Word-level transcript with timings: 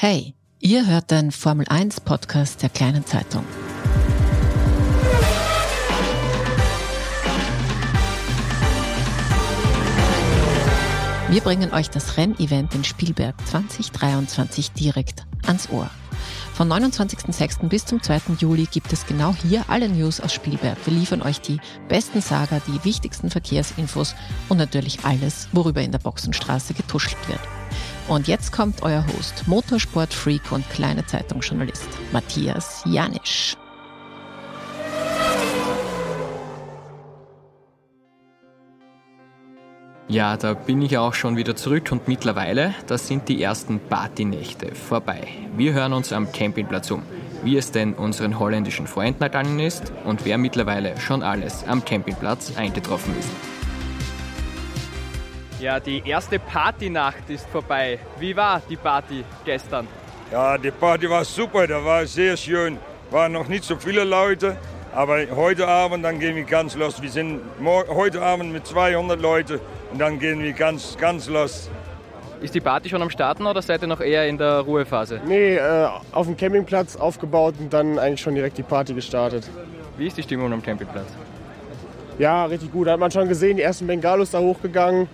Hey, 0.00 0.36
ihr 0.60 0.86
hört 0.86 1.10
den 1.10 1.32
Formel 1.32 1.66
1 1.68 2.02
Podcast 2.02 2.62
der 2.62 2.68
kleinen 2.68 3.04
Zeitung. 3.04 3.44
Wir 11.30 11.40
bringen 11.40 11.72
euch 11.72 11.90
das 11.90 12.16
Rennevent 12.16 12.76
in 12.76 12.84
Spielberg 12.84 13.34
2023 13.48 14.70
direkt 14.70 15.26
ans 15.44 15.68
Ohr. 15.68 15.90
Von 16.54 16.68
29.06. 16.68 17.68
bis 17.68 17.84
zum 17.84 18.00
2. 18.00 18.34
Juli 18.38 18.68
gibt 18.70 18.92
es 18.92 19.04
genau 19.04 19.34
hier 19.34 19.64
alle 19.66 19.88
News 19.88 20.20
aus 20.20 20.32
Spielberg. 20.32 20.78
Wir 20.84 20.94
liefern 20.94 21.22
euch 21.22 21.40
die 21.40 21.58
besten 21.88 22.20
Saga, 22.20 22.60
die 22.68 22.84
wichtigsten 22.84 23.30
Verkehrsinfos 23.30 24.14
und 24.48 24.58
natürlich 24.58 25.04
alles, 25.04 25.48
worüber 25.50 25.82
in 25.82 25.90
der 25.90 25.98
Boxenstraße 25.98 26.74
getuschelt 26.74 27.28
wird. 27.28 27.40
Und 28.08 28.26
jetzt 28.26 28.52
kommt 28.52 28.82
euer 28.82 29.04
Host, 29.06 29.46
Motorsport-Freak 29.46 30.50
und 30.50 30.68
kleine 30.70 31.04
Zeitungsjournalist 31.04 31.88
Matthias 32.10 32.82
Janisch. 32.86 33.54
Ja, 40.08 40.38
da 40.38 40.54
bin 40.54 40.80
ich 40.80 40.96
auch 40.96 41.12
schon 41.12 41.36
wieder 41.36 41.54
zurück 41.54 41.92
und 41.92 42.08
mittlerweile, 42.08 42.74
da 42.86 42.96
sind 42.96 43.28
die 43.28 43.42
ersten 43.42 43.78
Partynächte 43.78 44.74
vorbei. 44.74 45.28
Wir 45.54 45.74
hören 45.74 45.92
uns 45.92 46.14
am 46.14 46.32
Campingplatz 46.32 46.90
um, 46.90 47.02
wie 47.44 47.58
es 47.58 47.72
denn 47.72 47.92
unseren 47.92 48.38
holländischen 48.38 48.86
Freunden 48.86 49.22
ergangen 49.22 49.58
ist 49.58 49.92
und 50.06 50.24
wer 50.24 50.38
mittlerweile 50.38 50.98
schon 50.98 51.22
alles 51.22 51.62
am 51.64 51.84
Campingplatz 51.84 52.56
eingetroffen 52.56 53.14
ist. 53.18 53.57
Ja, 55.60 55.80
die 55.80 56.02
erste 56.04 56.38
Partynacht 56.38 57.28
ist 57.28 57.48
vorbei. 57.48 57.98
Wie 58.20 58.36
war 58.36 58.62
die 58.70 58.76
Party 58.76 59.24
gestern? 59.44 59.88
Ja, 60.30 60.56
die 60.56 60.70
Party 60.70 61.10
war 61.10 61.24
super, 61.24 61.66
da 61.66 61.84
war 61.84 62.06
sehr 62.06 62.36
schön. 62.36 62.78
Waren 63.10 63.32
noch 63.32 63.48
nicht 63.48 63.64
so 63.64 63.74
viele 63.74 64.04
Leute, 64.04 64.56
aber 64.94 65.18
heute 65.34 65.66
Abend 65.66 66.04
dann 66.04 66.20
gehen 66.20 66.36
wir 66.36 66.44
ganz 66.44 66.76
los. 66.76 67.02
Wir 67.02 67.10
sind 67.10 67.40
heute 67.64 68.22
Abend 68.22 68.52
mit 68.52 68.68
200 68.68 69.20
Leuten 69.20 69.58
und 69.90 69.98
dann 70.00 70.20
gehen 70.20 70.40
wir 70.40 70.52
ganz, 70.52 70.96
ganz 70.96 71.26
los. 71.28 71.68
Ist 72.40 72.54
die 72.54 72.60
Party 72.60 72.88
schon 72.88 73.02
am 73.02 73.10
Starten 73.10 73.44
oder 73.44 73.60
seid 73.60 73.82
ihr 73.82 73.88
noch 73.88 74.00
eher 74.00 74.28
in 74.28 74.38
der 74.38 74.60
Ruhephase? 74.60 75.20
Nee, 75.26 75.56
äh, 75.56 75.88
auf 76.12 76.26
dem 76.26 76.36
Campingplatz 76.36 76.94
aufgebaut 76.94 77.54
und 77.58 77.72
dann 77.72 77.98
eigentlich 77.98 78.20
schon 78.20 78.36
direkt 78.36 78.58
die 78.58 78.62
Party 78.62 78.94
gestartet. 78.94 79.50
Wie 79.96 80.06
ist 80.06 80.16
die 80.16 80.22
Stimmung 80.22 80.52
am 80.52 80.62
Campingplatz? 80.62 81.08
Ja, 82.16 82.44
richtig 82.44 82.70
gut. 82.70 82.86
Hat 82.86 83.00
man 83.00 83.10
schon 83.10 83.26
gesehen, 83.26 83.56
die 83.56 83.64
ersten 83.64 83.88
Bengalos 83.88 84.30
da 84.30 84.38
hochgegangen. 84.38 85.08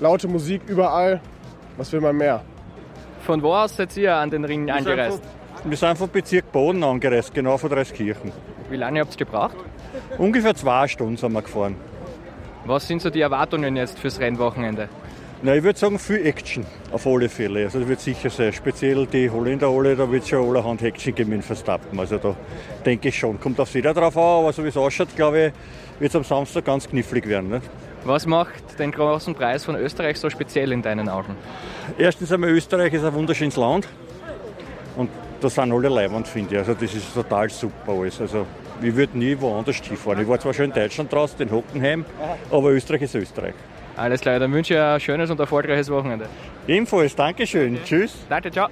Laute 0.00 0.28
Musik 0.28 0.62
überall. 0.66 1.20
Was 1.78 1.90
will 1.92 2.00
man 2.00 2.16
mehr? 2.16 2.42
Von 3.22 3.42
wo 3.42 3.54
aus 3.54 3.76
seid 3.76 3.96
ihr 3.96 4.14
an 4.14 4.30
den 4.30 4.44
Ring 4.44 4.70
angereist? 4.70 5.22
wir 5.64 5.76
sind 5.76 5.96
vom 5.96 6.10
Bezirk 6.10 6.52
Boden 6.52 6.84
angereist, 6.84 7.32
genau 7.32 7.56
von 7.56 7.70
Dreiskirchen. 7.70 8.30
Wie 8.70 8.76
lange 8.76 9.00
habt 9.00 9.14
ihr 9.14 9.24
gebraucht? 9.24 9.56
Ungefähr 10.18 10.54
zwei 10.54 10.86
Stunden 10.86 11.16
sind 11.16 11.32
wir 11.32 11.42
gefahren. 11.42 11.76
Was 12.66 12.86
sind 12.86 13.00
so 13.00 13.10
die 13.10 13.22
Erwartungen 13.22 13.74
jetzt 13.76 13.98
fürs 13.98 14.20
Rennwochenende? 14.20 14.88
Na, 15.42 15.54
ich 15.54 15.62
würde 15.62 15.78
sagen, 15.78 15.98
viel 15.98 16.26
Action 16.26 16.66
auf 16.92 17.06
alle 17.06 17.28
Fälle. 17.28 17.64
Also 17.64 17.80
das 17.80 17.88
wird 17.88 18.00
sicher 18.00 18.30
sein. 18.30 18.52
Speziell 18.52 19.06
die 19.06 19.30
Holländer 19.30 19.68
alle, 19.68 19.96
da 19.96 20.10
wird 20.10 20.22
es 20.24 20.28
schon 20.28 20.46
allerhand 20.46 20.82
Action 20.82 21.14
geben 21.14 21.32
in 21.32 21.42
Verstappen. 21.42 21.98
Also 21.98 22.18
da 22.18 22.34
denke 22.84 23.08
ich 23.08 23.18
schon. 23.18 23.40
Kommt 23.40 23.60
auf 23.60 23.72
jeder 23.72 23.94
drauf 23.94 24.16
an, 24.16 24.44
aber 24.44 24.52
so 24.52 24.62
wie 24.62 24.68
es 24.68 24.76
ausschaut, 24.76 25.14
glaube 25.16 25.46
ich, 25.46 26.00
wird 26.00 26.10
es 26.10 26.16
am 26.16 26.24
Samstag 26.24 26.64
ganz 26.64 26.88
knifflig 26.88 27.26
werden. 27.28 27.50
Nicht? 27.50 27.68
Was 28.06 28.24
macht 28.24 28.78
den 28.78 28.92
großen 28.92 29.34
Preis 29.34 29.64
von 29.64 29.74
Österreich 29.74 30.20
so 30.20 30.30
speziell 30.30 30.70
in 30.70 30.80
deinen 30.80 31.08
Augen? 31.08 31.34
Erstens 31.98 32.30
einmal, 32.30 32.50
Österreich 32.50 32.92
ist 32.92 33.04
ein 33.04 33.12
wunderschönes 33.12 33.56
Land. 33.56 33.88
Und 34.96 35.10
da 35.40 35.50
sind 35.50 35.72
alle 35.72 35.88
Leibwand, 35.88 36.28
finde 36.28 36.54
ich. 36.54 36.58
Also 36.58 36.74
das 36.74 36.94
ist 36.94 37.12
total 37.12 37.50
super 37.50 37.92
alles. 37.92 38.20
Also 38.20 38.46
ich 38.80 38.94
würde 38.94 39.18
nie 39.18 39.36
woanders 39.40 39.76
Skifahren. 39.78 40.20
Ich 40.20 40.28
war 40.28 40.38
zwar 40.38 40.54
schon 40.54 40.66
in 40.66 40.72
Deutschland 40.72 41.12
draußen, 41.12 41.40
in 41.40 41.50
Hockenheim, 41.50 42.04
aber 42.50 42.70
Österreich 42.70 43.02
ist 43.02 43.16
Österreich. 43.16 43.54
Alles 43.96 44.20
klar, 44.20 44.38
dann 44.38 44.52
wünsche 44.52 44.74
ich 44.74 44.80
ein 44.80 45.00
schönes 45.00 45.28
und 45.30 45.40
erfolgreiches 45.40 45.90
Wochenende. 45.90 46.26
Ebenfalls, 46.68 47.16
Dankeschön. 47.16 47.78
Tschüss. 47.84 48.14
Danke, 48.28 48.52
ciao. 48.52 48.68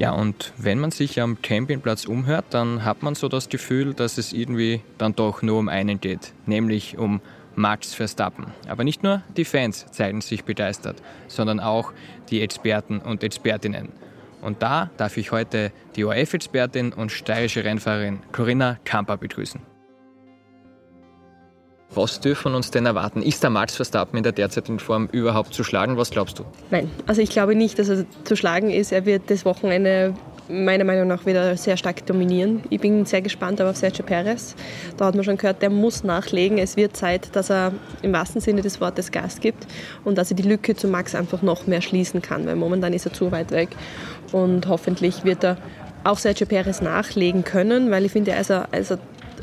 Ja, 0.00 0.12
und 0.12 0.54
wenn 0.56 0.78
man 0.78 0.92
sich 0.92 1.20
am 1.20 1.42
Campingplatz 1.42 2.06
umhört, 2.06 2.46
dann 2.52 2.86
hat 2.86 3.02
man 3.02 3.14
so 3.14 3.28
das 3.28 3.50
Gefühl, 3.50 3.92
dass 3.92 4.16
es 4.16 4.32
irgendwie 4.32 4.80
dann 4.96 5.14
doch 5.14 5.42
nur 5.42 5.58
um 5.58 5.68
einen 5.68 6.00
geht, 6.00 6.32
nämlich 6.46 6.96
um 6.96 7.20
Max 7.54 7.92
Verstappen. 7.92 8.46
Aber 8.66 8.82
nicht 8.82 9.02
nur 9.02 9.20
die 9.36 9.44
Fans 9.44 9.84
zeigen 9.92 10.22
sich 10.22 10.44
begeistert, 10.44 11.02
sondern 11.28 11.60
auch 11.60 11.92
die 12.30 12.40
Experten 12.40 13.00
und 13.00 13.22
Expertinnen. 13.22 13.90
Und 14.40 14.62
da 14.62 14.88
darf 14.96 15.18
ich 15.18 15.32
heute 15.32 15.70
die 15.96 16.04
ORF-Expertin 16.04 16.94
und 16.94 17.12
steirische 17.12 17.62
Rennfahrerin 17.62 18.20
Corinna 18.32 18.78
Kamper 18.86 19.18
begrüßen. 19.18 19.60
Was 21.92 22.20
dürfen 22.20 22.54
uns 22.54 22.70
denn 22.70 22.86
erwarten? 22.86 23.20
Ist 23.20 23.42
der 23.42 23.50
Max 23.50 23.74
Verstappen 23.74 24.16
in 24.16 24.22
der 24.22 24.32
derzeitigen 24.32 24.78
Form 24.78 25.08
überhaupt 25.10 25.52
zu 25.52 25.64
schlagen? 25.64 25.96
Was 25.96 26.10
glaubst 26.10 26.38
du? 26.38 26.44
Nein, 26.70 26.88
also 27.06 27.20
ich 27.20 27.30
glaube 27.30 27.56
nicht, 27.56 27.78
dass 27.80 27.88
er 27.88 28.04
zu 28.24 28.36
schlagen 28.36 28.70
ist. 28.70 28.92
Er 28.92 29.06
wird 29.06 29.28
das 29.28 29.44
Wochenende 29.44 30.14
meiner 30.48 30.84
Meinung 30.84 31.08
nach 31.08 31.26
wieder 31.26 31.56
sehr 31.56 31.76
stark 31.76 32.04
dominieren. 32.06 32.62
Ich 32.70 32.80
bin 32.80 33.06
sehr 33.06 33.22
gespannt 33.22 33.60
auf 33.60 33.76
Sergio 33.76 34.04
Perez. 34.04 34.54
Da 34.96 35.06
hat 35.06 35.14
man 35.14 35.24
schon 35.24 35.36
gehört, 35.36 35.62
der 35.62 35.70
muss 35.70 36.04
nachlegen. 36.04 36.58
Es 36.58 36.76
wird 36.76 36.96
Zeit, 36.96 37.34
dass 37.34 37.50
er 37.50 37.72
im 38.02 38.12
wahrsten 38.12 38.40
Sinne 38.40 38.62
des 38.62 38.80
Wortes 38.80 39.10
Gas 39.10 39.40
gibt 39.40 39.66
und 40.04 40.18
dass 40.18 40.30
er 40.30 40.36
die 40.36 40.42
Lücke 40.42 40.74
zu 40.74 40.88
Max 40.88 41.14
einfach 41.14 41.42
noch 41.42 41.66
mehr 41.66 41.80
schließen 41.80 42.22
kann, 42.22 42.46
weil 42.46 42.56
momentan 42.56 42.92
ist 42.92 43.06
er 43.06 43.12
zu 43.12 43.32
weit 43.32 43.50
weg. 43.50 43.70
Und 44.32 44.68
hoffentlich 44.68 45.24
wird 45.24 45.44
er 45.44 45.56
auch 46.04 46.18
Sergio 46.18 46.46
Perez 46.46 46.80
nachlegen 46.80 47.44
können, 47.44 47.90
weil 47.90 48.04
ich 48.04 48.12
finde, 48.12 48.32
er 48.32 48.40
ist, 48.40 48.50
also 48.50 48.96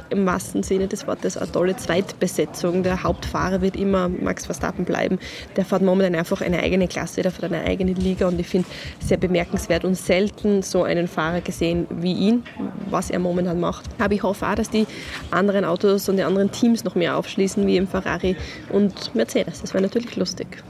im 0.10 0.26
wahrsten 0.26 0.64
Sinne 0.64 0.88
des 0.88 1.08
Wortes 1.08 1.38
eine 1.38 1.52
tolle 1.52 1.76
Zweitbesetzung. 1.76 2.84
Der 2.84 3.04
Hauptfahrer 3.04 3.62
wird 3.62 3.76
immer 3.76 4.10
Max 4.10 4.46
Verstappen 4.46 4.86
bleiben. 4.86 5.20
Der 5.56 5.66
fährt 5.66 5.82
momentan 5.82 6.16
einfach 6.16 6.42
eine 6.42 6.60
eigene 6.60 6.88
Klasse, 6.88 7.22
der 7.22 7.32
fährt 7.32 7.52
eine 7.52 7.64
eigene 7.64 7.94
Liga 7.94 8.28
und 8.28 8.40
ich 8.40 8.48
finde 8.48 8.68
sehr 9.00 9.18
bemerkenswert 9.18 9.86
und 9.86 9.96
selten 9.96 10.62
so 10.62 10.84
einen 10.84 11.08
Fahrer 11.08 11.42
gesehen 11.42 11.88
wie 11.90 12.14
ihn, 12.14 12.44
was 12.90 13.10
er 13.10 13.20
momentan 13.20 13.60
macht. 13.60 13.86
Aber 14.00 14.14
ich 14.14 14.24
hoffe 14.24 14.48
auch, 14.48 14.56
dass 14.56 14.70
die 14.70 14.88
anderen 15.32 15.66
Autos 15.66 16.08
und 16.10 16.18
die 16.18 16.24
anderen 16.24 16.52
Teams 16.52 16.84
noch 16.84 16.96
mehr 16.96 17.18
aufschließen, 17.18 17.66
wie 17.66 17.78
im 17.78 17.88
Ferrari 17.88 18.36
und 18.70 19.14
Mercedes. 19.16 19.62
Das 19.62 19.74
wäre 19.74 19.84
natürlich 19.84 20.16
lustig. 20.16 20.64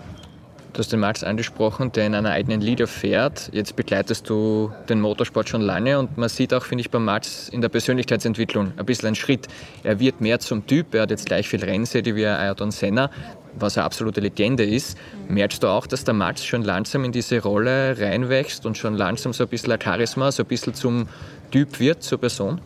Du 0.78 0.82
hast 0.82 0.94
den 0.94 1.00
Max 1.00 1.24
angesprochen, 1.24 1.92
der 1.92 2.06
in 2.06 2.14
einer 2.14 2.30
eigenen 2.30 2.62
Liga 2.62 2.86
fährt. 2.86 3.50
Jetzt 3.52 3.76
begleitest 3.76 4.30
du 4.30 4.72
den 4.88 5.02
Motorsport 5.02 5.50
schon 5.50 5.62
lange 5.62 5.98
und 5.98 6.20
man 6.20 6.30
sieht 6.30 6.54
auch, 6.54 6.64
finde 6.64 6.82
ich, 6.82 6.92
bei 6.92 7.00
Max 7.00 7.50
in 7.50 7.62
der 7.62 7.70
Persönlichkeitsentwicklung 7.70 8.74
ein 8.78 8.86
bisschen 8.86 9.08
einen 9.08 9.16
Schritt. 9.16 9.48
Er 9.82 10.00
wird 10.00 10.22
mehr 10.22 10.38
zum 10.38 10.68
Typ, 10.68 10.94
er 10.94 11.02
hat 11.02 11.10
jetzt 11.10 11.26
gleich 11.26 11.50
viel 11.50 11.64
Rennserie 11.64 12.16
wie 12.16 12.28
Ayrton 12.28 12.70
Senna, 12.70 13.10
was 13.58 13.76
eine 13.76 13.86
absolute 13.86 14.22
Legende 14.22 14.66
ist. 14.66 15.00
Merkst 15.28 15.64
du 15.64 15.68
auch, 15.68 15.88
dass 15.88 16.04
der 16.04 16.14
Max 16.14 16.46
schon 16.46 16.62
langsam 16.62 17.06
in 17.06 17.12
diese 17.12 17.42
Rolle 17.42 18.00
reinwächst 18.00 18.64
und 18.68 18.78
schon 18.78 18.94
langsam 18.94 19.34
so 19.34 19.46
ein 19.46 19.50
bisschen 19.50 19.72
ein 19.72 19.82
Charisma, 19.82 20.32
so 20.32 20.44
ein 20.44 20.48
bisschen 20.48 20.76
zum 20.76 21.08
Typ 21.50 21.80
wird, 21.80 22.04
zur 22.04 22.20
Person? 22.20 22.62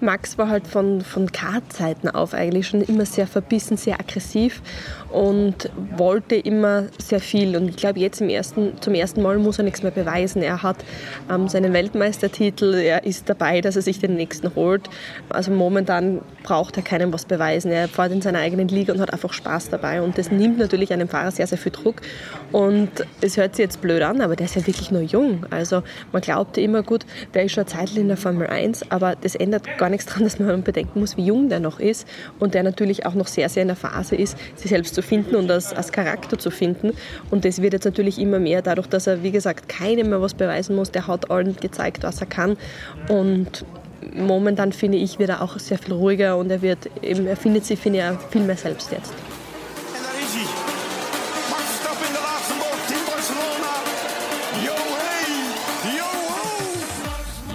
Max 0.00 0.38
war 0.38 0.48
halt 0.48 0.66
von, 0.66 1.00
von 1.00 1.30
Kartzeiten 1.32 2.08
auf 2.08 2.34
eigentlich 2.34 2.68
schon 2.68 2.82
immer 2.82 3.04
sehr 3.06 3.26
verbissen, 3.26 3.76
sehr 3.76 4.00
aggressiv 4.00 4.62
und 5.10 5.70
wollte 5.96 6.34
immer 6.36 6.84
sehr 6.98 7.20
viel. 7.20 7.56
Und 7.56 7.68
ich 7.68 7.76
glaube, 7.76 7.98
jetzt 7.98 8.20
im 8.20 8.28
ersten, 8.28 8.80
zum 8.80 8.94
ersten 8.94 9.22
Mal 9.22 9.38
muss 9.38 9.58
er 9.58 9.64
nichts 9.64 9.82
mehr 9.82 9.92
beweisen. 9.92 10.42
Er 10.42 10.62
hat 10.62 10.76
ähm, 11.30 11.48
seinen 11.48 11.72
Weltmeistertitel, 11.72 12.74
er 12.74 13.04
ist 13.04 13.28
dabei, 13.28 13.60
dass 13.60 13.76
er 13.76 13.82
sich 13.82 13.98
den 13.98 14.14
nächsten 14.14 14.54
holt. 14.54 14.88
Also 15.28 15.50
momentan 15.50 16.20
braucht 16.42 16.76
er 16.76 16.82
keinem 16.82 17.12
was 17.12 17.24
beweisen. 17.24 17.70
Er 17.70 17.88
fährt 17.88 18.12
in 18.12 18.20
seiner 18.20 18.40
eigenen 18.40 18.68
Liga 18.68 18.92
und 18.92 19.00
hat 19.00 19.12
einfach 19.12 19.32
Spaß 19.32 19.70
dabei. 19.70 20.02
Und 20.02 20.18
das 20.18 20.30
nimmt 20.30 20.58
natürlich 20.58 20.92
einem 20.92 21.08
Fahrer 21.08 21.30
sehr, 21.30 21.46
sehr 21.46 21.58
viel 21.58 21.72
Druck. 21.72 22.02
Und 22.52 22.90
es 23.20 23.36
hört 23.36 23.56
sich 23.56 23.64
jetzt 23.64 23.80
blöd 23.80 24.02
an, 24.02 24.20
aber 24.20 24.36
der 24.36 24.46
ist 24.46 24.56
ja 24.56 24.66
wirklich 24.66 24.90
nur 24.90 25.02
jung. 25.02 25.46
Also 25.50 25.82
man 26.12 26.22
glaubte 26.22 26.60
immer, 26.60 26.82
gut, 26.82 27.06
der 27.34 27.44
ist 27.44 27.52
schon 27.52 27.64
eine 27.64 27.70
Zeit 27.70 27.96
in 27.96 28.08
der 28.08 28.16
Formel 28.16 28.46
1, 28.46 28.90
aber 28.90 29.16
das 29.16 29.34
ändert 29.34 29.77
gar 29.78 29.88
nichts 29.88 30.06
daran, 30.06 30.24
dass 30.24 30.38
man 30.38 30.62
bedenken 30.62 31.00
muss, 31.00 31.16
wie 31.16 31.24
jung 31.24 31.48
der 31.48 31.60
noch 31.60 31.80
ist 31.80 32.06
und 32.38 32.54
der 32.54 32.62
natürlich 32.62 33.06
auch 33.06 33.14
noch 33.14 33.26
sehr, 33.26 33.48
sehr 33.48 33.62
in 33.62 33.68
der 33.68 33.76
Phase 33.76 34.16
ist, 34.16 34.36
sich 34.56 34.70
selbst 34.70 34.94
zu 34.94 35.02
finden 35.02 35.36
und 35.36 35.50
als, 35.50 35.72
als 35.72 35.92
Charakter 35.92 36.38
zu 36.38 36.50
finden. 36.50 36.92
Und 37.30 37.44
das 37.44 37.62
wird 37.62 37.72
jetzt 37.72 37.84
natürlich 37.84 38.18
immer 38.18 38.38
mehr, 38.38 38.62
dadurch, 38.62 38.88
dass 38.88 39.06
er, 39.06 39.22
wie 39.22 39.30
gesagt, 39.30 39.68
keinem 39.68 40.10
mehr 40.10 40.20
was 40.20 40.34
beweisen 40.34 40.76
muss. 40.76 40.90
Der 40.90 41.06
hat 41.06 41.30
allen 41.30 41.56
gezeigt, 41.56 42.02
was 42.02 42.20
er 42.20 42.26
kann. 42.26 42.56
Und 43.08 43.64
momentan 44.14 44.72
finde 44.72 44.98
ich, 44.98 45.18
wird 45.18 45.30
er 45.30 45.42
auch 45.42 45.58
sehr 45.58 45.78
viel 45.78 45.94
ruhiger 45.94 46.36
und 46.36 46.50
er 46.50 46.62
wird 46.62 46.90
eben, 47.02 47.26
er 47.26 47.36
findet 47.36 47.64
sich, 47.64 47.78
finde 47.78 47.98
ich, 47.98 48.32
viel 48.32 48.42
mehr 48.42 48.56
selbst 48.56 48.92
jetzt. 48.92 49.12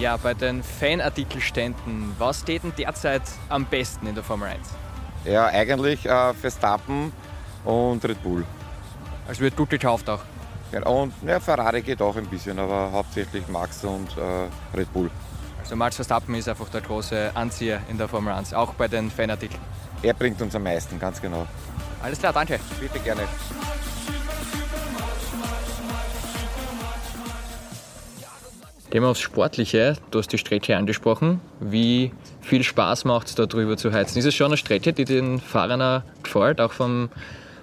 Ja, 0.04 0.18
bei 0.18 0.34
den 0.34 0.62
Fanartikelständen, 0.62 2.14
was 2.18 2.40
steht 2.40 2.62
denn 2.62 2.74
derzeit 2.76 3.22
am 3.48 3.64
besten 3.64 4.06
in 4.06 4.14
der 4.14 4.22
Formel 4.22 4.48
1? 4.48 4.58
Ja, 5.24 5.46
eigentlich 5.46 6.04
äh, 6.04 6.34
Verstappen 6.34 7.10
und 7.64 8.04
Red 8.04 8.22
Bull. 8.22 8.44
Also 9.26 9.40
wird 9.40 9.56
gut 9.56 9.70
gekauft 9.70 10.10
auch? 10.10 10.20
Und 10.84 11.14
ja, 11.26 11.40
Ferrari 11.40 11.80
geht 11.80 12.02
auch 12.02 12.14
ein 12.16 12.26
bisschen, 12.26 12.58
aber 12.58 12.92
hauptsächlich 12.92 13.48
Max 13.48 13.82
und 13.82 14.14
äh, 14.18 14.76
Red 14.76 14.92
Bull. 14.92 15.10
Also 15.62 15.74
Max 15.74 15.96
Verstappen 15.96 16.34
ist 16.34 16.50
einfach 16.50 16.68
der 16.68 16.82
große 16.82 17.30
Anzieher 17.32 17.80
in 17.88 17.96
der 17.96 18.06
Formel 18.06 18.34
1, 18.34 18.52
auch 18.52 18.74
bei 18.74 18.88
den 18.88 19.10
Fanartikeln. 19.10 19.62
Er 20.02 20.12
bringt 20.12 20.42
uns 20.42 20.54
am 20.54 20.64
meisten, 20.64 21.00
ganz 21.00 21.18
genau. 21.18 21.46
Alles 22.02 22.18
klar, 22.18 22.34
danke. 22.34 22.60
Bitte 22.78 22.98
gerne. 22.98 23.22
Gehen 28.94 29.02
wir 29.02 29.08
aufs 29.08 29.22
Sportliche. 29.22 29.96
Du 30.12 30.20
hast 30.20 30.28
die 30.28 30.38
Strecke 30.38 30.76
angesprochen. 30.76 31.40
Wie 31.58 32.12
viel 32.40 32.62
Spaß 32.62 33.04
macht 33.06 33.26
es, 33.26 33.34
da 33.34 33.46
drüber 33.46 33.76
zu 33.76 33.92
heizen? 33.92 34.20
Ist 34.20 34.24
es 34.24 34.36
schon 34.36 34.46
eine 34.46 34.56
Strecke, 34.56 34.92
die 34.92 35.04
den 35.04 35.40
Fahrern 35.40 36.04
gefällt, 36.22 36.60
auch 36.60 36.70
vom, 36.70 37.08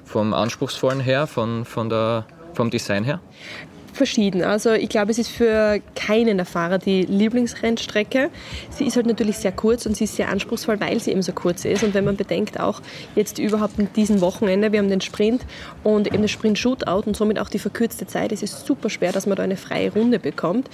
vom 0.04 0.34
Anspruchsvollen 0.34 1.00
her, 1.00 1.28
von, 1.28 1.64
von 1.64 1.88
der, 1.88 2.26
vom 2.54 2.70
Design 2.70 3.06
her? 3.06 3.22
Verschieden. 4.02 4.44
Also 4.44 4.72
ich 4.72 4.90
glaube, 4.90 5.12
es 5.12 5.20
ist 5.20 5.30
für 5.30 5.80
keinen 5.94 6.38
der 6.38 6.48
Fahrer 6.48 6.80
die 6.80 7.04
Lieblingsrennstrecke. 7.04 8.32
Sie 8.72 8.86
ist 8.86 8.96
halt 8.96 9.06
natürlich 9.06 9.38
sehr 9.38 9.52
kurz 9.52 9.86
und 9.86 9.96
sie 9.96 10.06
ist 10.06 10.16
sehr 10.16 10.30
anspruchsvoll, 10.30 10.80
weil 10.80 11.00
sie 11.00 11.12
eben 11.12 11.22
so 11.22 11.34
kurz 11.34 11.66
ist. 11.66 11.84
Und 11.84 11.94
wenn 11.94 12.04
man 12.04 12.16
bedenkt, 12.16 12.60
auch 12.60 12.82
jetzt 13.16 13.38
überhaupt 13.38 13.78
in 13.78 13.94
diesem 13.94 14.20
Wochenende, 14.20 14.72
wir 14.72 14.80
haben 14.80 14.90
den 14.90 15.02
Sprint 15.02 15.46
und 15.84 16.08
eben 16.08 16.24
das 16.24 16.32
Sprint-Shootout 16.32 17.04
und 17.06 17.16
somit 17.16 17.38
auch 17.38 17.48
die 17.48 17.60
verkürzte 17.60 18.08
Zeit, 18.08 18.32
es 18.32 18.42
ist 18.42 18.66
super 18.66 18.90
schwer, 18.90 19.12
dass 19.12 19.28
man 19.28 19.36
da 19.36 19.44
eine 19.44 19.56
freie 19.56 19.94
Runde 19.94 20.18
bekommt. 20.18 20.68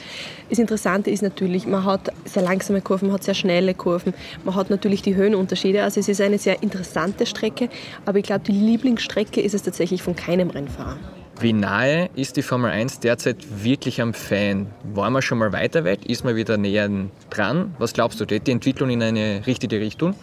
Das 0.49 0.57
Interessante 0.57 1.11
ist 1.11 1.21
natürlich, 1.21 1.67
man 1.67 1.83
hat 1.83 2.13
sehr 2.23 2.43
langsame 2.43 2.79
Kurven, 2.79 3.07
man 3.07 3.15
hat 3.15 3.25
sehr 3.25 3.33
schnelle 3.33 3.73
Kurven, 3.73 4.13
man 4.45 4.55
hat 4.55 4.69
natürlich 4.69 5.01
die 5.01 5.15
Höhenunterschiede. 5.15 5.83
Also 5.83 5.99
es 5.99 6.07
ist 6.07 6.21
eine 6.21 6.37
sehr 6.37 6.63
interessante 6.63 7.25
Strecke, 7.25 7.67
aber 8.05 8.19
ich 8.19 8.23
glaube, 8.23 8.45
die 8.45 8.53
Lieblingsstrecke 8.53 9.41
ist 9.41 9.53
es 9.53 9.63
tatsächlich 9.63 10.01
von 10.01 10.15
keinem 10.15 10.49
Rennfahrer. 10.49 10.97
Wie 11.39 11.53
nahe 11.53 12.09
ist 12.15 12.35
die 12.35 12.41
Formel 12.41 12.71
1 12.71 12.99
derzeit 12.99 13.37
wirklich 13.63 14.01
am 14.01 14.15
Fan? 14.15 14.65
War 14.83 15.11
man 15.11 15.21
schon 15.21 15.37
mal 15.37 15.53
weiter 15.53 15.83
weg? 15.83 16.09
Ist 16.09 16.25
man 16.25 16.35
wieder 16.35 16.57
näher 16.57 16.89
dran? 17.29 17.75
Was 17.77 17.93
glaubst 17.93 18.19
du, 18.19 18.25
geht 18.25 18.47
die 18.47 18.51
Entwicklung 18.51 18.89
in 18.89 19.03
eine 19.03 19.45
richtige 19.45 19.79
Richtung? 19.79 20.15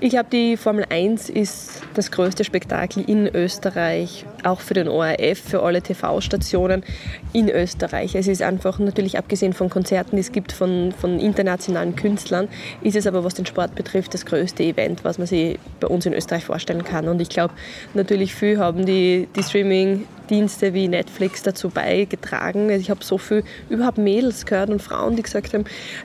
Ich 0.00 0.10
glaube, 0.10 0.28
die 0.32 0.56
Formel 0.56 0.84
1 0.88 1.28
ist 1.30 1.82
das 1.94 2.10
größte 2.10 2.42
Spektakel 2.44 3.04
in 3.08 3.26
Österreich, 3.26 4.24
auch 4.44 4.60
für 4.60 4.74
den 4.74 4.88
ORF, 4.88 5.38
für 5.38 5.62
alle 5.62 5.82
TV-Stationen 5.82 6.84
in 7.32 7.48
Österreich. 7.48 8.14
Es 8.14 8.26
ist 8.26 8.42
einfach, 8.42 8.78
natürlich 8.78 9.18
abgesehen 9.18 9.52
von 9.52 9.70
Konzerten, 9.70 10.18
es 10.18 10.32
gibt 10.32 10.52
von, 10.52 10.92
von 10.92 11.20
internationalen 11.20 11.96
Künstlern, 11.96 12.48
ist 12.82 12.96
es 12.96 13.06
aber, 13.06 13.24
was 13.24 13.34
den 13.34 13.46
Sport 13.46 13.74
betrifft, 13.76 14.14
das 14.14 14.26
größte 14.26 14.62
Event, 14.62 15.04
was 15.04 15.18
man 15.18 15.26
sich 15.26 15.58
bei 15.80 15.86
uns 15.86 16.06
in 16.06 16.12
Österreich 16.12 16.44
vorstellen 16.44 16.84
kann. 16.84 17.08
Und 17.08 17.20
ich 17.20 17.28
glaube, 17.28 17.54
natürlich 17.94 18.34
viel 18.34 18.58
haben 18.58 18.84
die, 18.84 19.28
die 19.36 19.42
Streaming- 19.42 20.06
Dienste 20.30 20.74
wie 20.74 20.88
Netflix 20.88 21.42
dazu 21.42 21.68
beigetragen. 21.68 22.70
Also 22.70 22.80
ich 22.80 22.90
habe 22.90 23.04
so 23.04 23.18
viel 23.18 23.44
überhaupt 23.68 23.98
Mädels 23.98 24.46
gehört 24.46 24.70
und 24.70 24.82
Frauen, 24.82 25.16
die 25.16 25.22
gesagt 25.22 25.54
haben, 25.54 25.64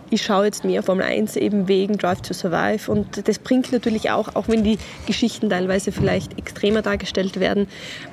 ich 0.10 0.22
schaue 0.22 0.46
jetzt 0.46 0.64
mehr 0.66 0.84
Formel 0.84 1.06
1 1.06 1.36
eben 1.36 1.68
wegen 1.68 1.98
Drive 1.98 2.22
to 2.22 2.34
Survive 2.34 2.92
und 2.92 3.28
das 3.28 3.40
bringt 3.40 3.72
natürlich 3.72 4.12
auch, 4.12 4.36
auch 4.36 4.48
wenn 4.48 4.64
die 4.64 4.78
Geschichten 5.06 5.50
teilweise 5.50 5.92
vielleicht 5.92 6.38
extremer 6.38 6.82
dargestellt 6.82 7.40
werden, 7.40 7.68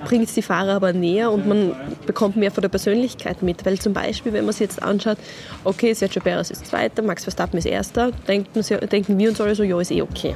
bringt 0.04 0.28
es 0.28 0.34
die 0.34 0.42
Fahrer 0.42 0.74
aber 0.74 0.92
näher 0.92 1.30
und 1.32 1.46
man 1.46 1.74
bekommt 2.06 2.36
mehr 2.36 2.50
von 2.50 2.62
der 2.62 2.68
Persönlichkeit 2.68 3.42
mit, 3.42 3.64
weil 3.64 3.78
zum 3.78 3.92
Beispiel, 3.92 4.32
wenn 4.32 4.44
man 4.44 4.52
sich 4.52 4.62
jetzt 4.62 4.82
anschaut, 4.82 5.18
okay, 5.64 5.92
Sergio 5.92 6.22
Perez 6.22 6.50
ist 6.50 6.66
Zweiter, 6.66 7.02
Max 7.02 7.24
Verstappen 7.24 7.58
ist 7.58 7.66
Erster, 7.66 8.12
denken, 8.28 8.62
denken 8.90 9.18
wir 9.18 9.28
uns 9.30 9.40
alle 9.40 9.54
so, 9.54 9.62
ja, 9.62 9.80
ist 9.80 9.90
eh 9.90 10.02
okay. 10.02 10.34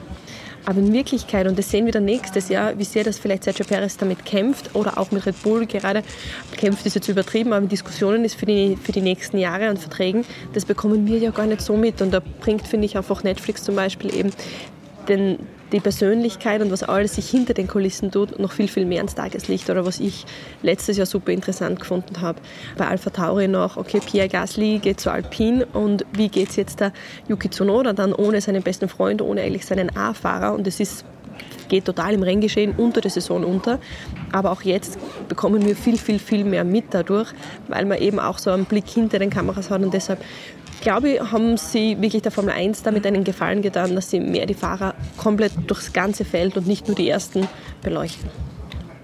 Aber 0.67 0.79
in 0.79 0.93
Wirklichkeit, 0.93 1.47
und 1.47 1.59
das 1.59 1.71
sehen 1.71 1.87
wir 1.87 1.93
dann 1.93 2.05
nächstes 2.05 2.49
Jahr, 2.49 2.79
wie 2.79 2.85
sehr 2.85 3.05
das 3.05 3.19
vielleicht 3.19 3.45
Sergio 3.45 3.65
Perez 3.65 3.97
damit 3.97 4.25
kämpft 4.25 4.75
oder 4.75 4.99
auch 4.99 5.11
mit 5.11 5.25
Red 5.27 5.43
Bull 5.43 5.67
gerade, 5.67 6.03
kämpft 6.57 6.85
ist 6.87 6.95
jetzt 6.95 7.09
übertrieben, 7.09 7.53
aber 7.53 7.63
in 7.63 7.69
Diskussionen 7.69 8.25
ist 8.25 8.35
für 8.35 8.47
die, 8.47 8.77
für 8.77 8.93
die 8.93 9.01
nächsten 9.01 9.39
Jahre 9.39 9.69
an 9.69 9.77
Verträgen, 9.77 10.25
das 10.53 10.65
bekommen 10.65 11.07
wir 11.07 11.19
ja 11.19 11.31
gar 11.31 11.47
nicht 11.47 11.63
so 11.63 11.77
mit. 11.77 12.03
Und 12.03 12.13
da 12.13 12.21
bringt, 12.41 12.67
finde 12.67 12.87
ich, 12.87 12.97
einfach 12.97 13.23
Netflix 13.23 13.65
zum 13.65 13.75
Beispiel 13.75 14.15
eben 14.15 14.31
den, 15.09 15.39
die 15.73 15.81
Persönlichkeit 15.81 16.61
und 16.63 16.71
was 16.71 16.83
alles 16.83 17.15
sich 17.15 17.29
hinter 17.29 17.55
den 17.55 17.69
Kulissen 17.69 18.11
tut, 18.11 18.39
noch 18.39 18.53
viel, 18.53 18.69
viel 18.69 18.87
mehr 18.87 18.99
ans 18.99 19.15
Tageslicht. 19.15 19.71
Oder 19.71 19.85
was 19.87 20.01
ich 20.01 20.27
letztes 20.63 20.97
Jahr 20.97 21.07
super 21.07 21.33
interessant 21.33 21.81
gefunden 21.81 22.21
habe. 22.21 22.41
Bei 22.77 22.89
Alpha 22.89 23.11
Tauri 23.11 23.49
noch, 23.49 23.77
okay, 23.77 24.01
Pierre 24.05 24.29
Gasly 24.29 24.79
geht 24.79 25.01
zu 25.01 25.11
Alpine 25.11 25.67
und 25.67 26.05
wie 26.13 26.29
geht 26.29 26.51
es 26.51 26.57
jetzt 26.57 26.81
der 26.81 26.93
Yuki 27.29 27.51
Tsunoda 27.51 27.93
dann 27.93 28.13
ohne 28.13 28.41
seinen 28.41 28.63
besten 28.63 28.89
Freund, 28.89 29.23
ohne 29.23 29.43
eigentlich 29.43 29.67
seinen 29.67 29.97
A-Fahrer 29.97 30.55
und 30.55 30.67
es 30.67 30.81
ist 30.81 31.05
geht 31.69 31.87
total 31.87 32.13
im 32.15 32.23
Renngeschehen 32.23 32.75
unter 32.77 33.01
der 33.01 33.11
Saison 33.11 33.45
unter. 33.45 33.79
Aber 34.33 34.51
auch 34.51 34.63
jetzt 34.63 34.99
bekommen 35.29 35.65
wir 35.65 35.75
viel, 35.75 35.97
viel, 35.97 36.19
viel 36.19 36.45
mehr 36.45 36.65
mit 36.65 36.87
dadurch, 36.91 37.33
weil 37.69 37.87
man 37.87 37.99
eben 37.99 38.19
auch 38.19 38.39
so 38.39 38.51
einen 38.51 38.67
Blick 38.67 38.89
hinter 38.89 39.19
den 39.19 39.31
Kameras 39.31 39.71
hat 39.71 39.83
und 39.83 39.95
deshalb 39.95 40.23
glaube 40.81 41.31
haben 41.31 41.57
sie 41.57 42.01
wirklich 42.01 42.23
der 42.23 42.33
Formel 42.33 42.53
1 42.53 42.83
damit 42.83 43.07
einen 43.07 43.25
Gefallen 43.25 43.63
getan, 43.63 43.95
dass 43.95 44.11
sie 44.11 44.21
mehr 44.21 44.47
die 44.47 44.55
Fahrer 44.55 44.95
komplett 45.17 45.53
durchs 45.67 45.93
ganze 45.93 46.25
Feld 46.25 46.57
und 46.57 46.67
nicht 46.67 46.87
nur 46.87 46.97
die 46.97 47.09
ersten 47.09 47.49
beleuchten. 47.83 48.31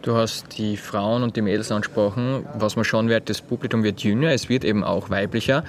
Du 0.03 0.15
hast 0.15 0.57
die 0.57 0.77
Frauen 0.77 1.25
und 1.25 1.35
die 1.35 1.43
Mädels 1.43 1.73
angesprochen. 1.73 2.47
Was 2.55 2.77
man 2.77 2.85
schauen 2.85 3.09
wird, 3.09 3.29
das 3.29 3.41
Publikum 3.41 3.83
wird 3.83 4.05
jünger, 4.05 4.31
es 4.31 4.49
wird 4.49 4.65
eben 4.65 4.85
auch 4.85 5.11
weiblicher. 5.11 5.65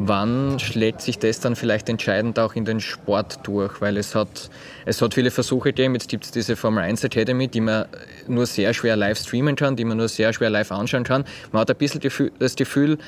Wann 0.00 0.60
schlägt 0.60 1.00
sich 1.00 1.18
das 1.18 1.40
dann 1.40 1.56
vielleicht 1.56 1.88
entscheidend 1.88 2.38
auch 2.38 2.54
in 2.54 2.64
den 2.64 2.80
Sport 2.80 3.40
durch? 3.44 3.80
Weil 3.80 3.96
es 3.96 4.14
hat, 4.14 4.50
es 4.84 5.02
hat 5.02 5.14
viele 5.14 5.30
Versuche 5.30 5.70
gegeben. 5.70 5.94
Jetzt 5.94 6.08
gibt 6.08 6.24
es 6.24 6.30
diese 6.30 6.54
Formel 6.54 6.84
1 6.84 7.02
Academy, 7.02 7.48
die 7.48 7.60
man 7.60 7.86
nur 8.28 8.46
sehr 8.46 8.74
schwer 8.74 8.96
live 8.96 9.18
streamen 9.18 9.56
kann, 9.56 9.76
die 9.76 9.84
man 9.84 9.96
nur 9.96 10.08
sehr 10.08 10.32
schwer 10.32 10.50
live 10.50 10.72
anschauen 10.72 11.04
kann. 11.04 11.24
Man 11.52 11.60
hat 11.60 11.70
ein 11.70 11.76
bisschen 11.76 12.00
das 12.38 12.56
Gefühl, 12.56 12.98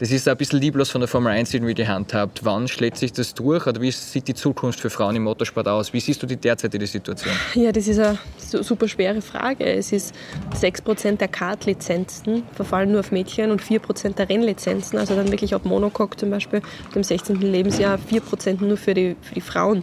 das 0.00 0.10
ist 0.10 0.26
ein 0.28 0.36
bisschen 0.38 0.60
lieblos 0.60 0.88
von 0.88 1.02
der 1.02 1.08
Formel 1.08 1.30
1 1.30 1.52
irgendwie 1.52 1.74
gehandhabt. 1.74 2.40
Wann 2.42 2.68
schlägt 2.68 2.96
sich 2.96 3.12
das 3.12 3.34
durch 3.34 3.66
oder 3.66 3.82
wie 3.82 3.90
sieht 3.90 4.28
die 4.28 4.34
Zukunft 4.34 4.80
für 4.80 4.88
Frauen 4.88 5.14
im 5.16 5.24
Motorsport 5.24 5.68
aus? 5.68 5.92
Wie 5.92 6.00
siehst 6.00 6.22
du 6.22 6.26
die 6.26 6.36
derzeitige 6.36 6.86
Situation? 6.86 7.34
Ja, 7.54 7.70
das 7.70 7.86
ist 7.86 7.98
eine 7.98 8.18
super 8.64 8.88
schwere 8.88 9.20
Frage. 9.20 9.64
Es 9.64 9.92
ist 9.92 10.14
6% 10.58 11.18
der 11.18 11.28
Kart-Lizenzen 11.28 12.44
verfallen 12.54 12.92
nur 12.92 13.00
auf 13.00 13.12
Mädchen 13.12 13.50
und 13.50 13.62
4% 13.62 14.14
der 14.14 14.28
Rennlizenzen, 14.28 14.98
also 14.98 15.14
dann 15.14 15.30
wirklich 15.30 15.54
ab 15.54 15.66
Monocoque 15.66 16.16
zum 16.16 16.30
Beispiel, 16.30 16.62
dem 16.94 17.04
16. 17.04 17.38
Lebensjahr 17.40 17.98
4% 17.98 18.64
nur 18.64 18.78
für 18.78 18.94
die, 18.94 19.16
für 19.20 19.34
die 19.34 19.42
Frauen. 19.42 19.82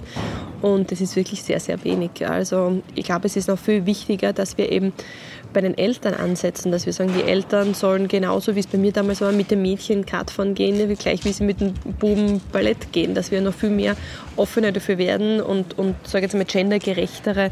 Und 0.62 0.92
das 0.92 1.02
ist 1.02 1.16
wirklich 1.16 1.44
sehr, 1.44 1.60
sehr 1.60 1.84
wenig. 1.84 2.28
Also 2.28 2.82
ich 2.96 3.06
glaube, 3.06 3.28
es 3.28 3.36
ist 3.36 3.48
noch 3.48 3.60
viel 3.60 3.86
wichtiger, 3.86 4.34
dass 4.34 4.58
wir 4.58 4.72
eben 4.72 4.94
bei 5.54 5.62
den 5.62 5.78
Eltern 5.78 6.14
ansetzen, 6.14 6.72
dass 6.72 6.86
wir 6.86 6.94
sagen, 6.94 7.12
die 7.16 7.24
Eltern 7.24 7.74
sollen 7.74 8.08
genauso 8.08 8.56
wie 8.56 8.60
es 8.60 8.68
bei 8.68 8.78
mir 8.78 8.92
damals 8.92 9.22
war, 9.22 9.32
mit 9.32 9.52
dem 9.52 9.62
Mädchen 9.62 10.06
Kartfahren 10.06 10.56
gehen, 10.56 10.96
gleich 10.98 11.26
wie 11.26 11.32
sie 11.32 11.44
mit 11.44 11.62
dem 11.62 11.74
Buben 12.00 12.42
Ballett 12.52 12.92
gehen, 12.92 13.14
dass 13.14 13.32
wir 13.32 13.42
noch 13.42 13.54
viel 13.54 13.70
mehr 13.70 13.96
offener 14.36 14.72
dafür 14.72 14.98
werden 14.98 15.42
und, 15.42 15.78
und 15.78 15.96
sage 16.04 16.26
jetzt 16.26 16.36
mal 16.36 16.46
gendergerechtere 16.46 17.52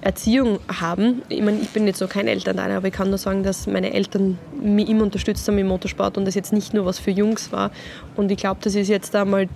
Erziehung 0.00 0.58
haben. 0.80 1.22
Ich 1.28 1.42
meine, 1.42 1.60
ich 1.60 1.70
bin 1.70 1.86
jetzt 1.86 2.00
noch 2.00 2.08
kein 2.08 2.28
Elternteil, 2.28 2.72
aber 2.72 2.88
ich 2.88 2.94
kann 2.94 3.08
nur 3.08 3.18
sagen, 3.18 3.42
dass 3.42 3.66
meine 3.66 3.92
Eltern 3.92 4.38
mich 4.60 4.88
immer 4.88 5.02
unterstützt 5.02 5.46
haben 5.48 5.58
im 5.58 5.68
Motorsport 5.68 6.16
und 6.18 6.24
das 6.24 6.34
jetzt 6.34 6.52
nicht 6.52 6.74
nur 6.74 6.86
was 6.86 6.98
für 6.98 7.10
Jungs 7.10 7.52
war. 7.52 7.70
Und 8.16 8.30
ich 8.30 8.38
glaube, 8.38 8.60
das 8.62 8.74
ist 8.74 8.88
jetzt 8.88 9.14
einmal 9.14 9.48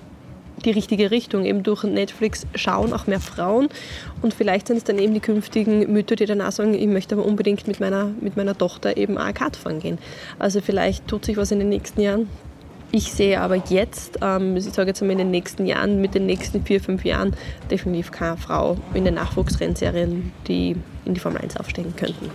die 0.63 0.71
richtige 0.71 1.11
Richtung. 1.11 1.45
Eben 1.45 1.63
durch 1.63 1.85
Netflix 1.85 2.47
schauen 2.55 2.93
auch 2.93 3.07
mehr 3.07 3.21
Frauen 3.21 3.69
und 4.23 4.35
vielleicht 4.35 4.69
sind 4.69 4.79
es 4.79 4.85
dann 4.85 4.99
eben 4.99 5.15
die 5.15 5.21
künftigen 5.21 5.93
Mütter, 5.93 6.17
die 6.17 6.27
danach 6.27 6.53
sagen, 6.53 6.75
ich 6.75 6.87
möchte 6.87 7.15
aber 7.15 7.25
unbedingt 7.25 7.67
mit 7.67 7.81
meiner, 7.81 8.11
mit 8.21 8.37
meiner 8.37 8.57
Tochter 8.57 8.97
eben 8.97 9.19
auch 9.19 9.35
Kart 9.35 9.57
fahren 9.57 9.81
gehen. 9.81 9.99
Also 10.39 10.61
vielleicht 10.61 11.07
tut 11.09 11.25
sich 11.25 11.37
was 11.37 11.51
in 11.51 11.59
den 11.59 11.69
nächsten 11.69 12.01
Jahren. 12.01 12.29
Ich 12.95 13.11
sehe 13.11 13.41
aber 13.41 13.57
jetzt, 13.57 14.19
ähm, 14.21 14.55
ich 14.55 14.65
sage 14.65 14.89
jetzt 14.89 15.01
mal 15.01 15.13
in 15.13 15.19
den 15.19 15.31
nächsten 15.31 15.65
Jahren, 15.65 16.03
mit 16.03 16.15
den 16.15 16.27
nächsten 16.27 16.63
vier, 16.63 16.79
fünf 16.79 17.07
Jahren, 17.07 17.35
definitiv 17.71 18.11
keine 18.11 18.37
Frau 18.37 18.77
in 18.93 19.07
den 19.07 19.15
Nachwuchsrennserien, 19.15 20.31
die 20.47 20.77
in 21.07 21.15
die 21.15 21.21
Formel 21.21 21.41
1 21.41 21.57
aufsteigen 21.57 21.97
könnten. 21.97 22.31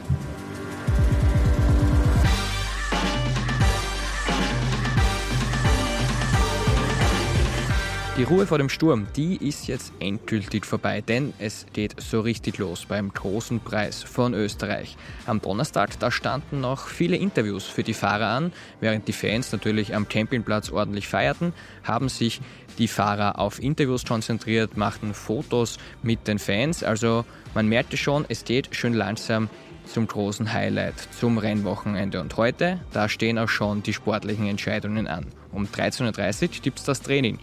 Die 8.18 8.24
Ruhe 8.24 8.48
vor 8.48 8.58
dem 8.58 8.70
Sturm, 8.70 9.06
die 9.16 9.36
ist 9.36 9.68
jetzt 9.68 9.94
endgültig 10.00 10.66
vorbei, 10.66 11.02
denn 11.02 11.34
es 11.38 11.68
geht 11.72 12.02
so 12.02 12.22
richtig 12.22 12.58
los 12.58 12.88
beim 12.88 13.14
großen 13.14 13.60
Preis 13.60 14.02
von 14.02 14.34
Österreich. 14.34 14.98
Am 15.28 15.40
Donnerstag, 15.40 16.00
da 16.00 16.10
standen 16.10 16.60
noch 16.60 16.88
viele 16.88 17.16
Interviews 17.16 17.66
für 17.66 17.84
die 17.84 17.94
Fahrer 17.94 18.30
an. 18.30 18.54
Während 18.80 19.08
die 19.08 19.14
Fans 19.14 19.52
natürlich 19.52 19.94
am 19.94 20.10
Campingplatz 20.10 20.72
ordentlich 20.72 21.08
feierten, 21.08 21.54
haben 21.84 22.10
sich 22.10 22.42
die 22.80 22.88
Fahrer 22.88 23.38
auf 23.38 23.62
Interviews 23.62 24.04
konzentriert, 24.04 24.78
machten 24.78 25.14
Fotos 25.14 25.78
mit 26.02 26.28
den 26.28 26.40
Fans. 26.40 26.84
Also 26.84 27.24
man 27.54 27.68
merkte 27.68 27.98
schon, 27.98 28.26
es 28.30 28.46
geht 28.46 28.76
schön 28.76 28.94
langsam 28.94 29.48
zum 29.86 30.08
großen 30.08 30.52
Highlight, 30.52 30.96
zum 31.20 31.38
Rennwochenende. 31.38 32.20
Und 32.20 32.36
heute, 32.36 32.80
da 32.92 33.10
stehen 33.10 33.38
auch 33.38 33.48
schon 33.48 33.84
die 33.84 33.94
sportlichen 33.94 34.48
Entscheidungen 34.48 35.08
an. 35.08 35.28
Um 35.52 35.66
13.30 35.66 36.42
Uhr 36.42 36.50
gibt 36.62 36.80
es 36.80 36.86
das 36.86 37.02
Training. 37.02 37.40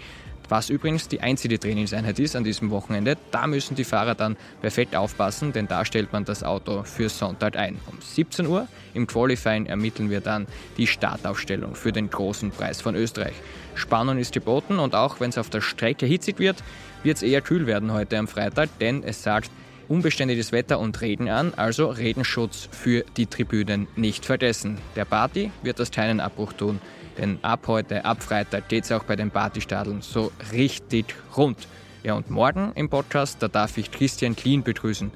Was 0.48 0.68
übrigens 0.68 1.08
die 1.08 1.20
einzige 1.20 1.58
Trainingseinheit 1.58 2.18
ist 2.18 2.36
an 2.36 2.44
diesem 2.44 2.70
Wochenende. 2.70 3.16
Da 3.30 3.46
müssen 3.46 3.74
die 3.74 3.84
Fahrer 3.84 4.14
dann 4.14 4.36
perfekt 4.60 4.94
aufpassen, 4.94 5.52
denn 5.52 5.68
da 5.68 5.84
stellt 5.84 6.12
man 6.12 6.24
das 6.24 6.42
Auto 6.42 6.82
für 6.82 7.08
Sonntag 7.08 7.56
ein. 7.56 7.78
Um 7.86 7.98
17 8.00 8.46
Uhr 8.46 8.68
im 8.92 9.06
Qualifying 9.06 9.66
ermitteln 9.66 10.10
wir 10.10 10.20
dann 10.20 10.46
die 10.76 10.86
Startaufstellung 10.86 11.74
für 11.74 11.92
den 11.92 12.10
großen 12.10 12.50
Preis 12.50 12.80
von 12.80 12.94
Österreich. 12.94 13.34
Spannung 13.74 14.18
ist 14.18 14.32
geboten 14.32 14.78
und 14.78 14.94
auch 14.94 15.20
wenn 15.20 15.30
es 15.30 15.38
auf 15.38 15.50
der 15.50 15.62
Strecke 15.62 16.06
hitzig 16.06 16.38
wird, 16.38 16.62
wird 17.02 17.16
es 17.16 17.22
eher 17.22 17.40
kühl 17.40 17.66
werden 17.66 17.92
heute 17.92 18.18
am 18.18 18.28
Freitag, 18.28 18.68
denn 18.78 19.02
es 19.02 19.22
sagt 19.22 19.50
unbeständiges 19.88 20.52
Wetter 20.52 20.78
und 20.78 21.00
Regen 21.00 21.28
an, 21.28 21.52
also 21.56 21.88
Regenschutz 21.88 22.68
für 22.70 23.04
die 23.16 23.26
Tribünen 23.26 23.86
nicht 23.96 24.24
vergessen. 24.24 24.78
Der 24.96 25.04
Party 25.04 25.50
wird 25.62 25.78
das 25.78 25.90
keinen 25.90 26.20
Abbruch 26.20 26.52
tun, 26.52 26.80
denn 27.18 27.38
ab 27.42 27.66
heute, 27.66 28.04
ab 28.04 28.22
Freitag 28.22 28.68
geht 28.68 28.84
es 28.84 28.92
auch 28.92 29.04
bei 29.04 29.16
den 29.16 29.30
Partystadeln 29.30 30.02
so 30.02 30.32
richtig 30.52 31.14
rund. 31.36 31.68
Ja, 32.02 32.14
und 32.14 32.30
morgen 32.30 32.72
im 32.74 32.90
Podcast, 32.90 33.42
da 33.42 33.48
darf 33.48 33.78
ich 33.78 33.90
Christian 33.90 34.36
Klien 34.36 34.62
begrüßen. 34.62 35.10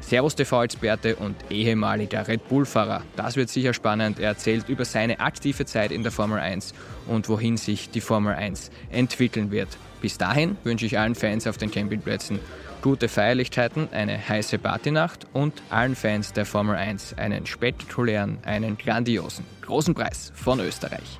Servus 0.00 0.34
TV-Experte 0.34 1.16
und 1.16 1.36
ehemaliger 1.50 2.28
Red 2.28 2.48
Bull-Fahrer. 2.48 3.02
Das 3.16 3.36
wird 3.36 3.48
sicher 3.48 3.72
spannend. 3.72 4.18
Er 4.18 4.28
erzählt 4.28 4.68
über 4.68 4.84
seine 4.84 5.20
aktive 5.20 5.64
Zeit 5.64 5.92
in 5.92 6.02
der 6.02 6.12
Formel 6.12 6.38
1 6.38 6.74
und 7.06 7.28
wohin 7.30 7.56
sich 7.56 7.90
die 7.90 8.02
Formel 8.02 8.34
1 8.34 8.70
entwickeln 8.90 9.50
wird. 9.50 9.68
Bis 10.02 10.18
dahin 10.18 10.58
wünsche 10.64 10.84
ich 10.84 10.98
allen 10.98 11.14
Fans 11.14 11.46
auf 11.46 11.56
den 11.56 11.70
Campingplätzen 11.70 12.38
gute 12.84 13.08
Feierlichkeiten, 13.08 13.88
eine 13.92 14.28
heiße 14.28 14.58
Partynacht 14.58 15.26
und 15.32 15.54
allen 15.70 15.96
Fans 15.96 16.34
der 16.34 16.44
Formel 16.44 16.76
1 16.76 17.14
einen 17.16 17.46
spektakulären, 17.46 18.36
einen 18.42 18.76
grandiosen, 18.76 19.46
großen 19.62 19.94
Preis 19.94 20.32
von 20.34 20.60
Österreich. 20.60 21.18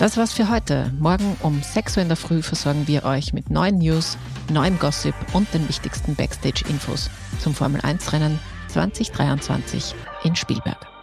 Das 0.00 0.16
war's 0.16 0.32
für 0.32 0.50
heute. 0.50 0.92
Morgen 0.98 1.36
um 1.40 1.62
6 1.62 1.96
Uhr 1.96 2.02
in 2.02 2.08
der 2.08 2.16
Früh 2.16 2.42
versorgen 2.42 2.88
wir 2.88 3.04
euch 3.04 3.32
mit 3.32 3.48
neuen 3.48 3.78
News, 3.78 4.18
neuem 4.50 4.76
Gossip 4.80 5.14
und 5.32 5.52
den 5.54 5.68
wichtigsten 5.68 6.16
Backstage-Infos 6.16 7.10
zum 7.38 7.54
Formel 7.54 7.80
1-Rennen 7.80 8.40
2023 8.68 9.94
in 10.24 10.34
Spielberg. 10.34 10.93